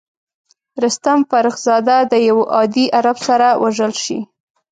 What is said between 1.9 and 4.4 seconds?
د یوه عادي عرب سره وژل شي.